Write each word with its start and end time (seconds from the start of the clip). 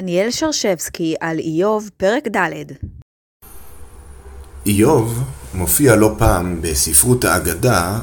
דניאל 0.00 0.30
שרשבסקי 0.30 1.14
על 1.20 1.38
איוב, 1.38 1.90
פרק 1.96 2.28
ד' 2.36 2.72
איוב 4.66 5.24
מופיע 5.54 5.96
לא 5.96 6.14
פעם 6.18 6.62
בספרות 6.62 7.24
האגדה 7.24 7.98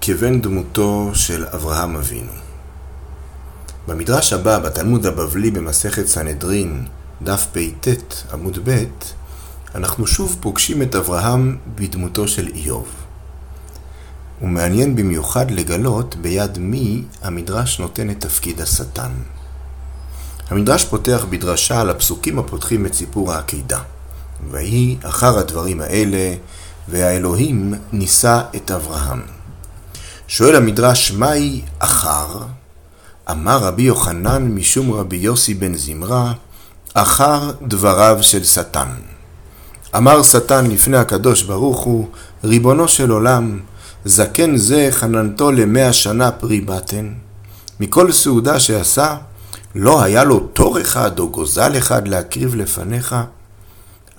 כבן 0.00 0.40
דמותו 0.40 1.10
של 1.14 1.44
אברהם 1.44 1.96
אבינו. 1.96 2.32
במדרש 3.88 4.32
הבא, 4.32 4.58
בתלמוד 4.58 5.06
הבבלי 5.06 5.50
במסכת 5.50 6.06
סנהדרין, 6.06 6.86
דף 7.22 7.46
פט 7.52 8.14
עמוד 8.32 8.58
ב', 8.64 8.84
אנחנו 9.74 10.06
שוב 10.06 10.36
פוגשים 10.40 10.82
את 10.82 10.94
אברהם 10.94 11.58
בדמותו 11.74 12.28
של 12.28 12.48
איוב. 12.54 12.88
ומעניין 14.42 14.96
במיוחד 14.96 15.50
לגלות 15.50 16.16
ביד 16.16 16.58
מי 16.58 17.02
המדרש 17.22 17.80
נותן 17.80 18.10
את 18.10 18.20
תפקיד 18.20 18.60
השטן. 18.60 19.12
המדרש 20.50 20.84
פותח 20.84 21.26
בדרשה 21.30 21.80
על 21.80 21.90
הפסוקים 21.90 22.38
הפותחים 22.38 22.86
את 22.86 22.94
סיפור 22.94 23.32
העקידה. 23.32 23.78
ויהי 24.50 24.96
אחר 25.02 25.38
הדברים 25.38 25.80
האלה, 25.80 26.34
והאלוהים 26.88 27.74
נישא 27.92 28.40
את 28.56 28.70
אברהם. 28.70 29.22
שואל 30.28 30.56
המדרש, 30.56 31.12
מהי 31.12 31.62
אחר? 31.78 32.26
אמר 33.30 33.58
רבי 33.58 33.82
יוחנן 33.82 34.42
משום 34.42 34.92
רבי 34.92 35.16
יוסי 35.16 35.54
בן 35.54 35.74
זמרה, 35.74 36.32
אחר 36.94 37.50
דבריו 37.62 38.18
של 38.20 38.44
שטן. 38.44 38.88
אמר 39.96 40.22
שטן 40.22 40.66
לפני 40.66 40.96
הקדוש 40.96 41.42
ברוך 41.42 41.80
הוא, 41.80 42.08
ריבונו 42.44 42.88
של 42.88 43.10
עולם, 43.10 43.60
זקן 44.04 44.56
זה 44.56 44.88
חננתו 44.90 45.52
למאה 45.52 45.92
שנה 45.92 46.30
פרי 46.30 46.60
בטן. 46.60 47.12
מכל 47.80 48.12
סעודה 48.12 48.60
שעשה, 48.60 49.16
לא 49.78 50.02
היה 50.02 50.24
לו 50.24 50.40
תור 50.40 50.80
אחד 50.80 51.18
או 51.18 51.30
גוזל 51.30 51.78
אחד 51.78 52.08
להקריב 52.08 52.54
לפניך? 52.54 53.16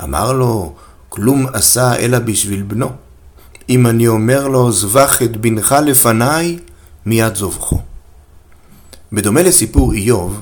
אמר 0.03 0.33
לו, 0.33 0.73
כלום 1.09 1.47
עשה 1.53 1.95
אלא 1.95 2.19
בשביל 2.19 2.61
בנו. 2.61 2.89
אם 3.69 3.87
אני 3.87 4.07
אומר 4.07 4.47
לו, 4.47 4.71
זבח 4.71 5.21
את 5.21 5.37
בנך 5.37 5.75
לפניי, 5.85 6.59
מיד 7.05 7.35
זובחו. 7.35 7.79
בדומה 9.13 9.41
לסיפור 9.41 9.93
איוב, 9.93 10.41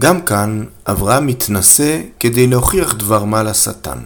גם 0.00 0.22
כאן 0.22 0.64
אברהם 0.86 1.26
מתנשא 1.26 2.00
כדי 2.20 2.46
להוכיח 2.46 2.94
דבר 2.94 3.24
מה 3.24 3.42
לשטן. 3.42 3.98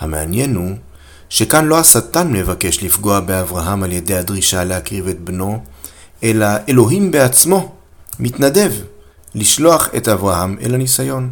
המעניין 0.00 0.56
הוא 0.56 0.76
שכאן 1.28 1.64
לא 1.64 1.78
השטן 1.78 2.32
מבקש 2.32 2.82
לפגוע 2.82 3.20
באברהם 3.20 3.82
על 3.82 3.92
ידי 3.92 4.14
הדרישה 4.14 4.64
להקריב 4.64 5.08
את 5.08 5.20
בנו, 5.20 5.62
אלא 6.22 6.46
אלוהים 6.68 7.10
בעצמו 7.10 7.74
מתנדב 8.18 8.72
לשלוח 9.34 9.88
את 9.96 10.08
אברהם 10.08 10.56
אל 10.62 10.74
הניסיון. 10.74 11.30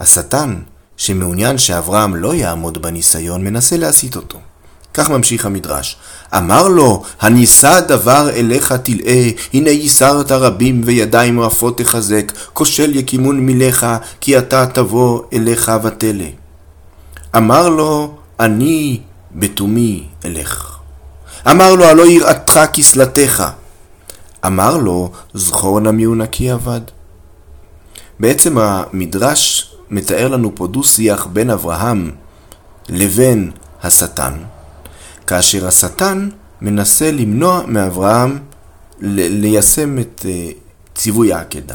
השטן, 0.00 0.56
שמעוניין 0.96 1.58
שאברהם 1.58 2.16
לא 2.16 2.34
יעמוד 2.34 2.82
בניסיון, 2.82 3.44
מנסה 3.44 3.76
להסיט 3.76 4.16
אותו. 4.16 4.38
כך 4.94 5.10
ממשיך 5.10 5.46
המדרש. 5.46 5.96
אמר 6.36 6.68
לו, 6.68 7.02
הנישא 7.20 7.80
דבר 7.80 8.30
אליך 8.30 8.72
תלאה, 8.72 9.30
הנה 9.54 9.70
ייסרת 9.70 10.32
רבים 10.32 10.80
וידיים 10.84 11.40
רפות 11.40 11.78
תחזק, 11.78 12.32
כושל 12.52 12.96
יקימון 12.96 13.46
מלך, 13.46 13.86
כי 14.20 14.38
אתה 14.38 14.66
תבוא 14.66 15.22
אליך 15.32 15.72
ותלה. 15.82 16.28
אמר 17.36 17.68
לו, 17.68 18.14
אני 18.40 19.00
בתומי 19.34 20.06
אלך. 20.24 20.78
אמר 21.50 21.74
לו, 21.74 21.84
הלא 21.84 22.06
יראתך 22.06 22.60
כסלתך. 22.74 23.44
אמר 24.46 24.76
לו, 24.76 25.10
זכור 25.34 25.80
נא 25.80 25.90
מיהו 25.90 26.14
נקי 26.14 26.52
אבד. 26.52 26.80
בעצם 28.20 28.58
המדרש 28.58 29.74
מתאר 29.90 30.28
לנו 30.28 30.52
פה 30.54 30.66
דו-שיח 30.66 31.26
בין 31.26 31.50
אברהם 31.50 32.10
לבין 32.88 33.50
השטן, 33.82 34.32
כאשר 35.26 35.66
השטן 35.66 36.28
מנסה 36.60 37.10
למנוע 37.10 37.62
מאברהם 37.66 38.38
ליישם 39.00 39.98
את 39.98 40.26
אה, 40.28 40.50
ציווי 40.94 41.32
העקדה. 41.32 41.74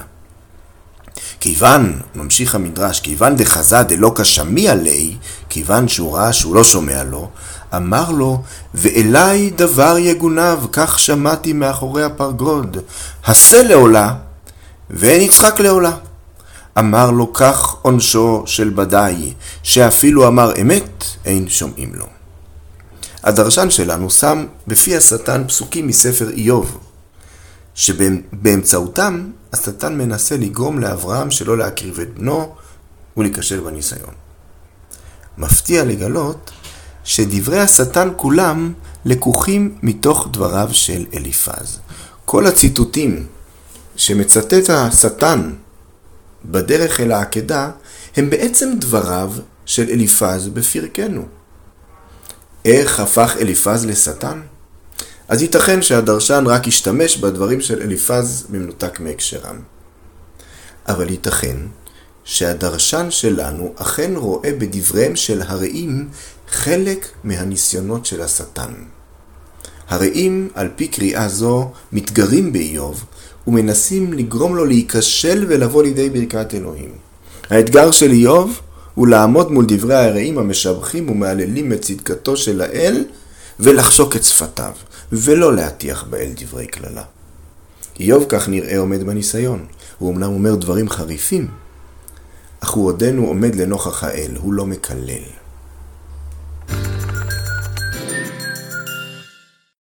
כיוון, 1.39 1.99
ממשיך 2.15 2.55
המדרש, 2.55 2.99
כיוון 2.99 3.35
דחזה 3.35 3.83
דלא 3.83 4.11
כשמי 4.15 4.69
עלי, 4.69 5.15
כיוון 5.49 5.87
שהוא 5.87 6.15
ראה 6.15 6.33
שהוא 6.33 6.55
לא 6.55 6.63
שומע 6.63 7.03
לו, 7.03 7.29
אמר 7.75 8.11
לו, 8.11 8.41
ואליי 8.73 9.49
דבר 9.49 9.95
יגונב, 9.97 10.67
כך 10.71 10.99
שמעתי 10.99 11.53
מאחורי 11.53 12.03
הפרגוד, 12.03 12.77
הסה 13.25 13.63
לעולה, 13.63 14.15
ואין 14.89 15.21
יצחק 15.21 15.59
לעולה. 15.59 15.91
אמר 16.79 17.11
לו, 17.11 17.33
כך 17.33 17.75
עונשו 17.81 18.43
של 18.45 18.69
בדאי, 18.69 19.33
שאפילו 19.63 20.27
אמר 20.27 20.53
אמת, 20.61 21.03
אין 21.25 21.49
שומעים 21.49 21.91
לו. 21.93 22.05
הדרשן 23.23 23.69
שלנו 23.69 24.09
שם 24.09 24.45
בפי 24.67 24.97
השטן 24.97 25.47
פסוקים 25.47 25.87
מספר 25.87 26.29
איוב, 26.29 26.77
שבאמצעותם 27.75 29.29
השטן 29.53 29.97
מנסה 29.97 30.37
לגרום 30.37 30.79
לאברהם 30.79 31.31
שלא 31.31 31.57
להקריב 31.57 31.99
את 31.99 32.13
בנו 32.13 32.55
ולהיכשל 33.17 33.59
בניסיון. 33.59 34.13
מפתיע 35.37 35.83
לגלות 35.83 36.51
שדברי 37.03 37.59
השטן 37.59 38.09
כולם 38.17 38.73
לקוחים 39.05 39.77
מתוך 39.83 40.27
דבריו 40.31 40.69
של 40.71 41.05
אליפז. 41.13 41.79
כל 42.25 42.47
הציטוטים 42.47 43.25
שמצטט 43.95 44.69
השטן 44.69 45.53
בדרך 46.45 46.99
אל 46.99 47.11
העקדה 47.11 47.71
הם 48.15 48.29
בעצם 48.29 48.73
דבריו 48.79 49.31
של 49.65 49.89
אליפז 49.89 50.47
בפרקנו. 50.47 51.25
איך 52.65 52.99
הפך 52.99 53.35
אליפז 53.39 53.85
לשטן? 53.85 54.41
אז 55.27 55.41
ייתכן 55.41 55.81
שהדרשן 55.81 56.43
רק 56.47 56.67
ישתמש 56.67 57.17
בדברים 57.17 57.61
של 57.61 57.81
אליפז 57.81 58.45
במנותק 58.49 58.99
מהקשרם. 58.99 59.59
אבל 60.87 61.09
ייתכן 61.09 61.57
שהדרשן 62.23 63.07
שלנו 63.09 63.73
אכן 63.75 64.13
רואה 64.15 64.51
בדבריהם 64.57 65.15
של 65.15 65.41
הרעים 65.41 66.09
חלק 66.53 67.07
מהניסיונות 67.23 68.05
של 68.05 68.21
השטן. 68.21 68.73
הרעים, 69.89 70.49
על 70.53 70.69
פי 70.75 70.87
קריאה 70.87 71.27
זו, 71.27 71.71
מתגרים 71.91 72.53
באיוב 72.53 73.03
ומנסים 73.47 74.13
לגרום 74.13 74.55
לו 74.55 74.65
להיכשל 74.65 75.45
ולבוא 75.47 75.83
לידי 75.83 76.09
ברכת 76.09 76.53
אלוהים. 76.53 76.91
האתגר 77.49 77.91
של 77.91 78.11
איוב 78.11 78.59
הוא 78.93 79.07
לעמוד 79.07 79.51
מול 79.51 79.65
דברי 79.67 79.95
הרעים 79.95 80.37
המשבחים 80.37 81.09
ומהללים 81.09 81.73
את 81.73 81.81
צדקתו 81.81 82.37
של 82.37 82.61
האל 82.61 83.03
ולחשוק 83.59 84.15
את 84.15 84.23
שפתיו, 84.23 84.71
ולא 85.11 85.55
להטיח 85.55 86.05
באל 86.09 86.29
דברי 86.35 86.67
קללה. 86.67 87.03
איוב 87.99 88.25
כך 88.29 88.49
נראה 88.49 88.77
עומד 88.77 89.03
בניסיון. 89.03 89.65
הוא 89.99 90.13
אמנם 90.13 90.29
אומר 90.29 90.55
דברים 90.55 90.89
חריפים, 90.89 91.47
אך 92.59 92.69
הוא 92.69 92.87
עודנו 92.87 93.27
עומד 93.27 93.55
לנוכח 93.55 94.03
האל, 94.03 94.31
הוא 94.37 94.53
לא 94.53 94.65
מקלל. 94.65 95.42